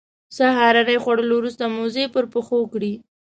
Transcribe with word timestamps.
سهارنۍ 0.37 0.97
خوړلو 1.03 1.33
وروسته 1.37 1.63
موزې 1.75 2.05
پر 2.13 2.23
پښو 2.33 2.59
کړې. 2.73 2.93